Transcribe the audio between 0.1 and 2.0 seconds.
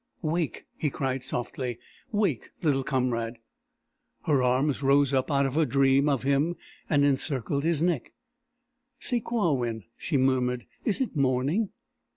"Wake," he cried softly.